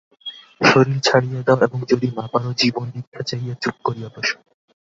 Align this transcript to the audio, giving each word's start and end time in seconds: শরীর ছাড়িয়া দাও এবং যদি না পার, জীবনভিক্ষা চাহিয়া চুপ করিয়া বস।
শরীর 0.61 0.99
ছাড়িয়া 0.99 1.41
দাও 1.41 1.59
এবং 1.63 1.79
যদি 1.89 2.07
না 2.11 2.25
পার, 2.31 2.43
জীবনভিক্ষা 2.53 3.21
চাহিয়া 3.21 3.55
চুপ 3.61 3.75
করিয়া 3.83 4.09
বস। 4.13 4.29